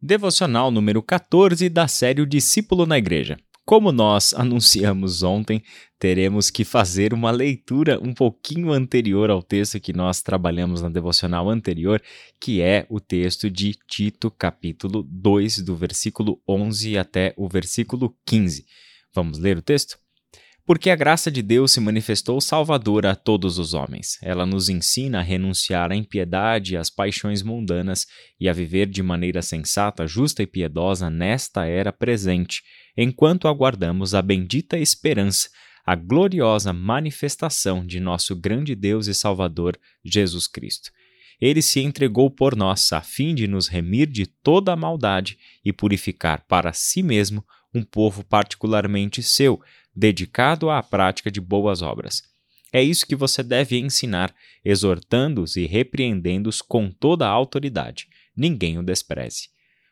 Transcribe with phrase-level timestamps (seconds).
[0.00, 3.36] Devocional número 14 da série O Discípulo na Igreja.
[3.64, 5.60] Como nós anunciamos ontem,
[5.98, 11.50] teremos que fazer uma leitura um pouquinho anterior ao texto que nós trabalhamos na devocional
[11.50, 12.00] anterior,
[12.40, 18.66] que é o texto de Tito, capítulo 2, do versículo 11 até o versículo 15.
[19.12, 19.98] Vamos ler o texto?
[20.68, 24.18] Porque a graça de Deus se manifestou salvadora a todos os homens.
[24.20, 28.06] Ela nos ensina a renunciar à impiedade e às paixões mundanas
[28.38, 32.62] e a viver de maneira sensata, justa e piedosa nesta era presente,
[32.94, 35.48] enquanto aguardamos a bendita esperança,
[35.86, 39.74] a gloriosa manifestação de nosso grande Deus e Salvador,
[40.04, 40.90] Jesus Cristo.
[41.40, 45.72] Ele se entregou por nós a fim de nos remir de toda a maldade e
[45.72, 47.42] purificar para si mesmo
[47.74, 49.60] um povo particularmente seu,
[49.98, 52.22] dedicado à prática de boas obras.
[52.72, 54.32] É isso que você deve ensinar,
[54.64, 58.06] exortando-os e repreendendo-os com toda a autoridade.
[58.36, 59.48] Ninguém o despreze.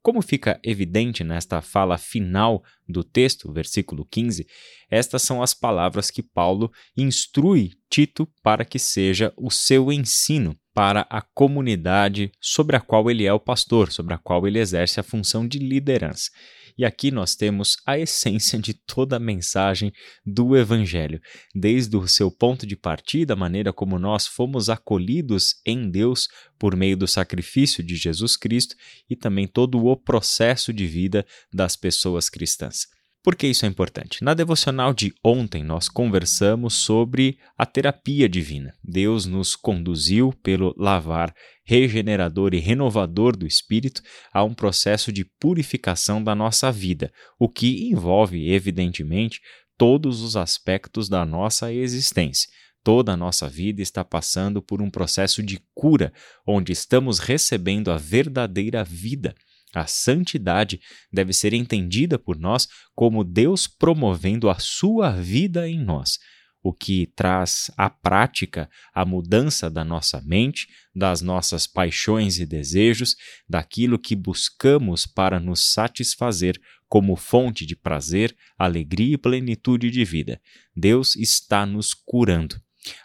[0.00, 4.46] Como fica evidente nesta fala final do texto, versículo 15,
[4.88, 11.06] estas são as palavras que Paulo instrui Tito para que seja o seu ensino para
[11.10, 15.02] a comunidade sobre a qual ele é o pastor, sobre a qual ele exerce a
[15.02, 16.30] função de liderança.
[16.78, 19.92] E aqui nós temos a essência de toda a mensagem
[20.24, 21.20] do Evangelho,
[21.52, 26.76] desde o seu ponto de partida, a maneira como nós fomos acolhidos em Deus por
[26.76, 28.76] meio do sacrifício de Jesus Cristo
[29.10, 32.97] e também todo o processo de vida das pessoas cristãs.
[33.22, 34.22] Por que isso é importante?
[34.22, 38.72] Na devocional de ontem, nós conversamos sobre a terapia divina.
[38.82, 44.02] Deus nos conduziu pelo lavar regenerador e renovador do espírito
[44.32, 49.40] a um processo de purificação da nossa vida, o que envolve, evidentemente,
[49.76, 52.48] todos os aspectos da nossa existência.
[52.84, 56.12] Toda a nossa vida está passando por um processo de cura,
[56.46, 59.34] onde estamos recebendo a verdadeira vida
[59.74, 60.80] a santidade
[61.12, 66.18] deve ser entendida por nós como Deus promovendo a sua vida em nós,
[66.62, 73.14] o que traz à prática a mudança da nossa mente, das nossas paixões e desejos,
[73.48, 80.40] daquilo que buscamos para nos satisfazer como fonte de prazer, alegria e plenitude de vida.
[80.74, 82.60] Deus está nos curando.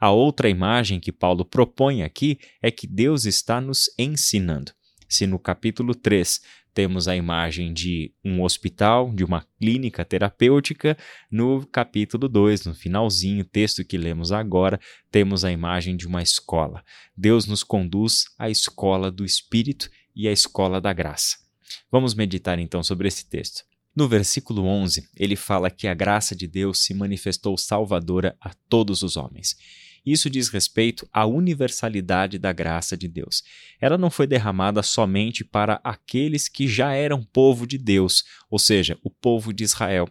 [0.00, 4.72] A outra imagem que Paulo propõe aqui é que Deus está nos ensinando.
[5.08, 6.40] Se no capítulo 3
[6.74, 10.96] temos a imagem de um hospital, de uma clínica terapêutica,
[11.30, 14.78] no capítulo 2, no finalzinho, texto que lemos agora,
[15.10, 16.84] temos a imagem de uma escola.
[17.16, 21.38] Deus nos conduz à escola do Espírito e à escola da graça.
[21.90, 23.64] Vamos meditar então sobre esse texto.
[23.96, 29.02] No versículo 11, ele fala que a graça de Deus se manifestou salvadora a todos
[29.02, 29.56] os homens.
[30.04, 33.42] Isso diz respeito à universalidade da graça de Deus.
[33.80, 38.98] Ela não foi derramada somente para aqueles que já eram povo de Deus, ou seja,
[39.02, 40.08] o povo de Israel.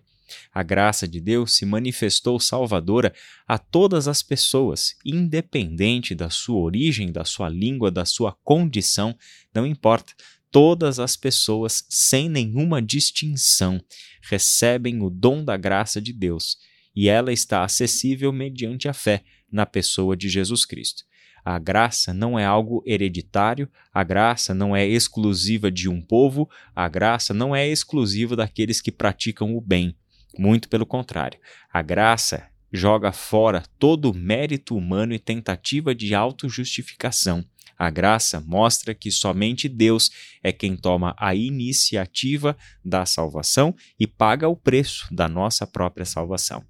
[0.54, 3.14] A graça de Deus se manifestou salvadora
[3.48, 9.18] a todas as pessoas, independente da sua origem, da sua língua, da sua condição,
[9.54, 10.14] não importa.
[10.52, 13.82] Todas as pessoas, sem nenhuma distinção,
[14.22, 16.58] recebem o dom da graça de Deus
[16.98, 21.04] e ela está acessível mediante a fé na pessoa de Jesus Cristo.
[21.46, 26.90] A graça não é algo hereditário, a graça não é exclusiva de um povo, a
[26.90, 29.96] graça não é exclusiva daqueles que praticam o bem.
[30.40, 31.40] Muito pelo contrário,
[31.72, 37.46] a graça joga fora todo mérito humano e tentativa de autojustificação.
[37.78, 40.10] A graça mostra que somente Deus
[40.42, 46.66] é quem toma a iniciativa da salvação e paga o preço da nossa própria salvação.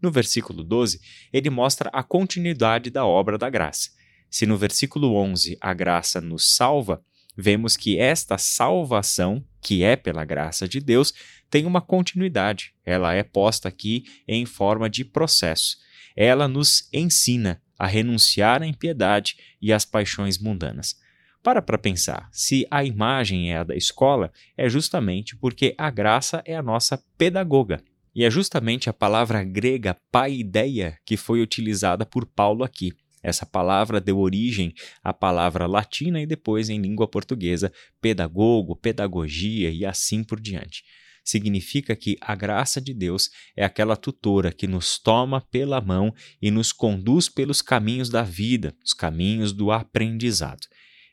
[0.00, 1.00] No versículo 12,
[1.32, 3.90] ele mostra a continuidade da obra da graça.
[4.30, 7.02] Se no versículo 11 a graça nos salva,
[7.36, 11.12] vemos que esta salvação, que é pela graça de Deus,
[11.50, 12.72] tem uma continuidade.
[12.84, 15.76] Ela é posta aqui em forma de processo.
[16.16, 20.96] Ela nos ensina a renunciar à impiedade e às paixões mundanas.
[21.42, 26.42] Para para pensar, se a imagem é a da escola, é justamente porque a graça
[26.44, 27.80] é a nossa pedagoga.
[28.16, 32.94] E é justamente a palavra grega paideia que foi utilizada por Paulo aqui.
[33.22, 34.72] Essa palavra deu origem
[35.04, 37.70] à palavra latina e depois em língua portuguesa
[38.00, 40.82] pedagogo, pedagogia e assim por diante.
[41.22, 46.10] Significa que a graça de Deus é aquela tutora que nos toma pela mão
[46.40, 50.66] e nos conduz pelos caminhos da vida, os caminhos do aprendizado.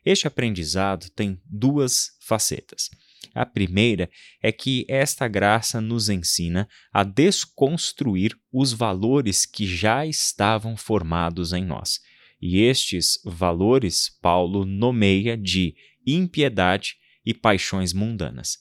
[0.06, 2.88] Este aprendizado tem duas facetas.
[3.34, 4.10] A primeira
[4.42, 11.64] é que esta graça nos ensina a desconstruir os valores que já estavam formados em
[11.64, 12.00] nós.
[12.40, 15.74] E estes valores Paulo nomeia de
[16.06, 18.58] impiedade e paixões mundanas.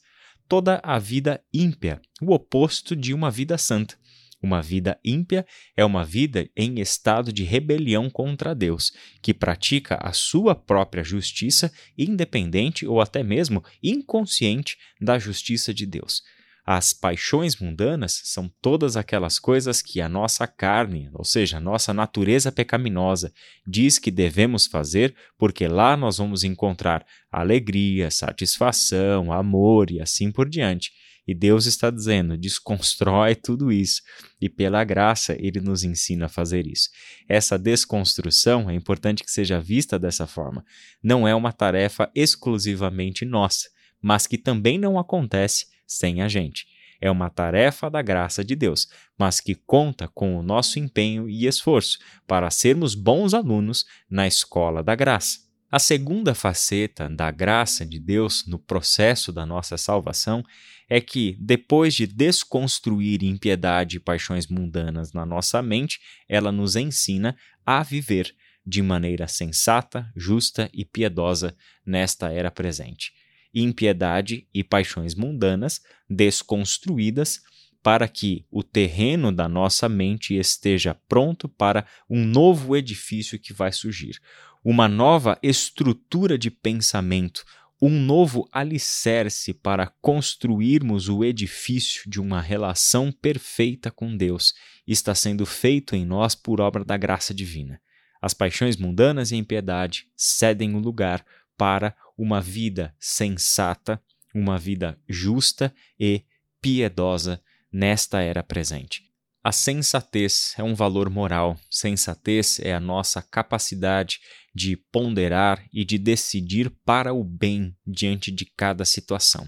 [0.48, 3.98] Toda a vida ímpia, o oposto de uma vida santa.
[4.44, 5.46] Uma vida ímpia
[5.76, 8.92] é uma vida em estado de rebelião contra Deus,
[9.22, 16.22] que pratica a sua própria justiça, independente ou até mesmo inconsciente da justiça de Deus.
[16.66, 21.94] As paixões mundanas são todas aquelas coisas que a nossa carne, ou seja, a nossa
[21.94, 23.34] natureza pecaminosa,
[23.66, 30.50] diz que devemos fazer, porque lá nós vamos encontrar alegria, satisfação, amor e assim por
[30.50, 30.92] diante.
[31.28, 34.02] E Deus está dizendo: desconstrói tudo isso.
[34.42, 36.90] E pela graça, Ele nos ensina a fazer isso.
[37.28, 40.66] Essa desconstrução é importante que seja vista dessa forma.
[41.02, 43.70] Não é uma tarefa exclusivamente nossa,
[44.02, 46.66] mas que também não acontece sem a gente.
[47.00, 48.88] É uma tarefa da graça de Deus,
[49.18, 54.82] mas que conta com o nosso empenho e esforço para sermos bons alunos na escola
[54.82, 55.40] da graça.
[55.74, 60.46] A segunda faceta da graça de Deus no processo da nossa salvação
[60.88, 66.00] é que, depois de desconstruir impiedade e paixões mundanas na nossa mente,
[66.30, 67.36] ela nos ensina
[67.66, 73.12] a viver de maneira sensata, justa e piedosa nesta era presente.
[73.52, 77.42] Impiedade e paixões mundanas desconstruídas
[77.82, 83.72] para que o terreno da nossa mente esteja pronto para um novo edifício que vai
[83.72, 84.22] surgir,
[84.64, 87.44] uma nova estrutura de pensamento,
[87.82, 94.54] um novo alicerce para construirmos o edifício de uma relação perfeita com Deus
[94.88, 97.82] está sendo feito em nós por obra da graça divina.
[98.22, 101.26] As paixões mundanas e a impiedade cedem o lugar
[101.58, 104.02] para uma vida sensata,
[104.34, 106.24] uma vida justa e
[106.62, 109.14] piedosa nesta era presente.
[109.44, 111.60] A sensatez é um valor moral.
[111.70, 114.22] Sensatez é a nossa capacidade
[114.54, 119.48] de ponderar e de decidir para o bem diante de cada situação.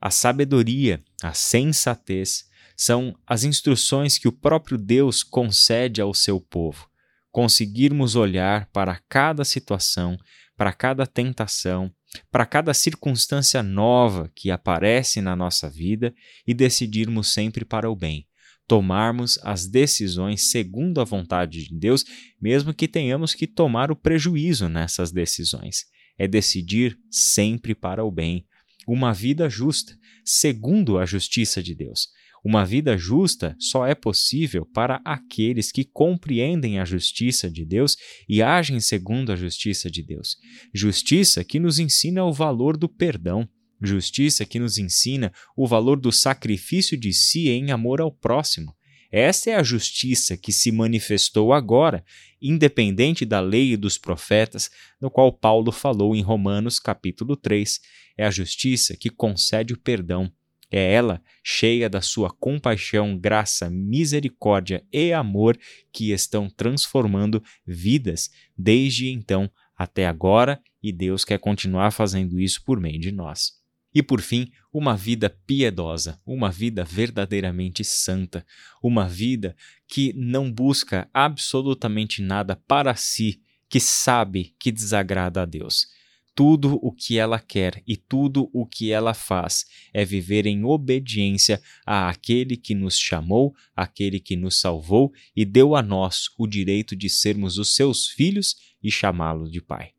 [0.00, 2.44] A sabedoria, a sensatez,
[2.76, 6.88] são as instruções que o próprio Deus concede ao seu povo.
[7.30, 10.18] Conseguirmos olhar para cada situação
[10.56, 11.92] para cada tentação,
[12.30, 16.14] para cada circunstância nova que aparece na nossa vida
[16.46, 18.26] e decidirmos sempre para o bem.
[18.66, 22.04] Tomarmos as decisões segundo a vontade de Deus,
[22.40, 25.84] mesmo que tenhamos que tomar o prejuízo nessas decisões.
[26.18, 28.46] É decidir sempre para o bem.
[28.86, 32.08] Uma vida justa, segundo a justiça de Deus.
[32.44, 37.96] Uma vida justa só é possível para aqueles que compreendem a justiça de Deus
[38.28, 40.36] e agem segundo a justiça de Deus.
[40.74, 43.48] Justiça que nos ensina o valor do perdão.
[43.82, 48.74] Justiça que nos ensina o valor do sacrifício de si em amor ao próximo.
[49.10, 52.04] Essa é a justiça que se manifestou agora,
[52.40, 54.70] independente da lei e dos profetas,
[55.00, 57.80] no qual Paulo falou em Romanos capítulo 3.
[58.16, 60.32] É a justiça que concede o perdão
[60.72, 65.58] é ela, cheia da sua compaixão, graça, misericórdia e amor,
[65.92, 72.80] que estão transformando vidas desde então até agora, e Deus quer continuar fazendo isso por
[72.80, 73.61] meio de nós.
[73.94, 78.44] E por fim, uma vida piedosa, uma vida verdadeiramente santa,
[78.82, 79.54] uma vida
[79.86, 85.88] que não busca absolutamente nada para si, que sabe que desagrada a Deus
[86.34, 91.60] tudo o que ela quer e tudo o que ela faz é viver em obediência
[91.86, 96.96] a aquele que nos chamou, aquele que nos salvou e deu a nós o direito
[96.96, 99.90] de sermos os seus filhos e chamá-lo de Pai.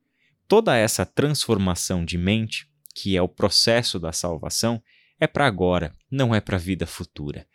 [0.48, 4.82] Toda essa transformação de mente, que é o processo da salvação,
[5.20, 7.48] é para agora, não é para a vida futura.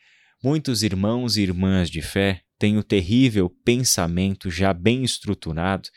[0.42, 5.88] Muitos irmãos e irmãs de fé têm o terrível pensamento já bem estruturado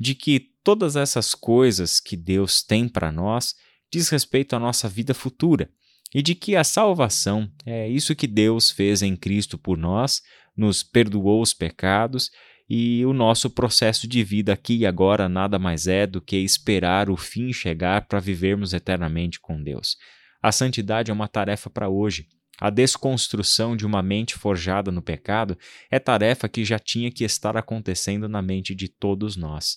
[0.00, 3.54] de que todas essas coisas que Deus tem para nós
[3.92, 5.70] diz respeito à nossa vida futura
[6.14, 10.20] e de que a salvação é isso que Deus fez em Cristo por nós,
[10.56, 12.30] nos perdoou os pecados
[12.74, 17.10] e o nosso processo de vida aqui e agora nada mais é do que esperar
[17.10, 19.98] o fim chegar para vivermos eternamente com Deus.
[20.42, 22.28] A santidade é uma tarefa para hoje.
[22.58, 25.54] A desconstrução de uma mente forjada no pecado
[25.90, 29.76] é tarefa que já tinha que estar acontecendo na mente de todos nós.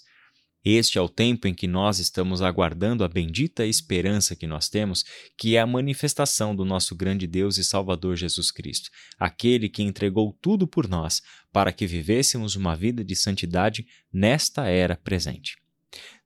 [0.67, 5.05] Este é o tempo em que nós estamos aguardando a bendita esperança que nós temos,
[5.38, 10.36] que é a manifestação do nosso grande Deus e Salvador Jesus Cristo, aquele que entregou
[10.41, 11.22] tudo por nós
[11.53, 15.55] para que vivêssemos uma vida de santidade nesta era presente.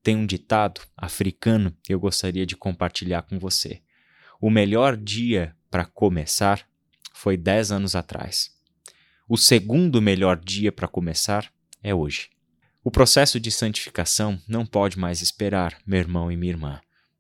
[0.02, 3.82] Tem um ditado africano que eu gostaria de compartilhar com você.
[4.40, 6.66] O melhor dia para começar
[7.14, 8.58] foi dez anos atrás.
[9.28, 11.52] O segundo melhor dia para começar
[11.84, 12.39] é hoje.
[12.82, 16.80] O processo de santificação não pode mais esperar, meu irmão e minha irmã.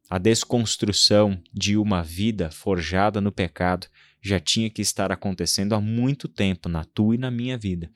[0.10, 3.88] A desconstrução de uma vida forjada no pecado
[4.22, 7.92] já tinha que estar acontecendo há muito tempo na tua e na minha vida.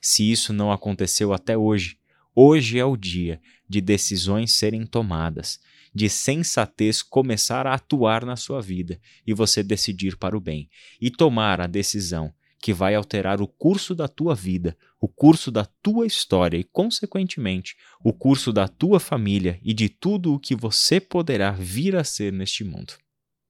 [0.00, 1.98] Se isso não aconteceu até hoje,
[2.34, 5.60] hoje é o dia de decisões serem tomadas,
[5.94, 11.10] de sensatez começar a atuar na sua vida e você decidir para o bem e
[11.10, 12.32] tomar a decisão
[12.64, 17.76] que vai alterar o curso da tua vida, o curso da tua história e, consequentemente,
[18.02, 22.32] o curso da tua família e de tudo o que você poderá vir a ser
[22.32, 22.94] neste mundo.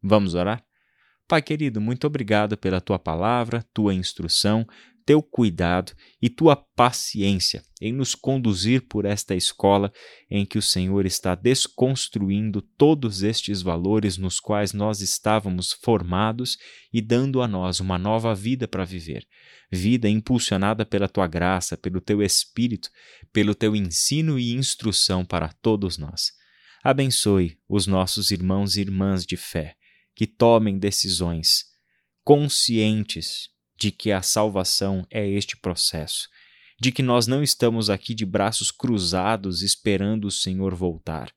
[0.02, 0.64] Vamos orar?
[1.28, 4.66] Pai querido, muito obrigado pela tua palavra, tua instrução,
[5.06, 9.92] teu cuidado e tua paciência em nos conduzir por esta escola
[10.30, 16.56] em que o Senhor está desconstruindo todos estes valores nos quais nós estávamos formados
[16.92, 19.26] e dando a nós uma nova vida para viver.
[19.70, 22.90] Vida impulsionada pela tua graça, pelo teu espírito,
[23.32, 26.32] pelo teu ensino e instrução para todos nós.
[26.82, 29.74] Abençoe os nossos irmãos e irmãs de fé
[30.14, 31.64] que tomem decisões
[32.22, 36.28] conscientes de que a salvação é este processo,
[36.80, 41.32] de que nós não estamos aqui de braços cruzados esperando o Senhor voltar,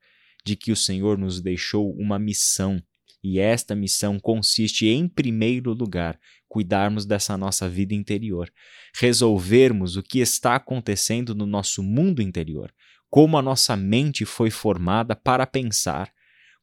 [0.46, 2.82] de que o Senhor nos deixou uma missão
[3.24, 8.51] e esta missão consiste, em primeiro lugar, cuidarmos dessa nossa vida interior,
[8.96, 12.74] resolvermos o que está acontecendo no nosso mundo interior,
[13.10, 16.12] como a nossa mente foi formada para pensar,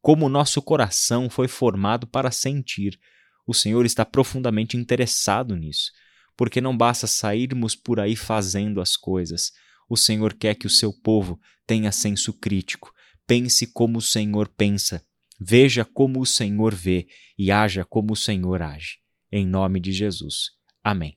[0.00, 2.98] como o nosso coração foi formado para sentir,
[3.46, 5.92] o Senhor está profundamente interessado nisso,
[6.36, 9.52] porque não basta sairmos por aí fazendo as coisas.
[9.88, 12.92] O Senhor quer que o seu povo tenha senso crítico,
[13.26, 15.04] pense como o Senhor pensa,
[15.40, 17.06] veja como o Senhor vê
[17.38, 18.98] e haja como o Senhor age.
[19.30, 20.52] Em nome de Jesus.
[20.82, 21.16] Amém.